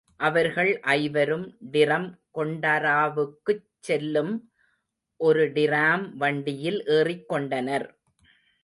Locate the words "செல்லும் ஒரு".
3.79-5.51